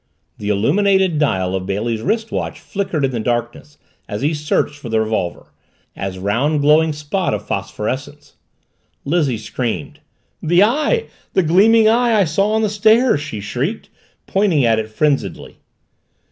The 0.39 0.49
illuminated 0.49 1.19
dial 1.19 1.53
of 1.55 1.67
Bailey's 1.67 2.01
wrist 2.01 2.31
watch 2.31 2.59
flickered 2.59 3.05
in 3.05 3.11
the 3.11 3.19
darkness 3.19 3.77
as 4.09 4.23
he 4.23 4.33
searched 4.33 4.79
for 4.79 4.89
the 4.89 4.99
revolver 4.99 5.53
as 5.95 6.17
round, 6.17 6.61
glowing 6.61 6.91
spot 6.91 7.35
of 7.35 7.45
phosphorescence. 7.45 8.35
Lizzie 9.05 9.37
screamed. 9.37 9.99
"The 10.41 10.63
eye! 10.63 11.05
The 11.33 11.43
gleaming 11.43 11.87
eye 11.87 12.19
I 12.19 12.23
saw 12.23 12.53
on 12.53 12.63
the 12.63 12.67
stairs!" 12.69 13.21
she 13.21 13.41
shrieked, 13.41 13.91
pointing 14.25 14.65
at 14.65 14.79
it 14.79 14.89
frenziedly. 14.89 15.57